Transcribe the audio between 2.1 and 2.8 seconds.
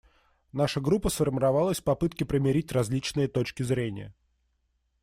примирить